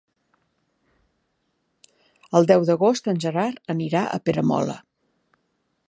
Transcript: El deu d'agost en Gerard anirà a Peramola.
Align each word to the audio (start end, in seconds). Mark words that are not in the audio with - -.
El 2.39 2.49
deu 2.53 2.65
d'agost 2.71 3.11
en 3.13 3.23
Gerard 3.27 3.63
anirà 3.75 4.03
a 4.17 4.21
Peramola. 4.31 4.79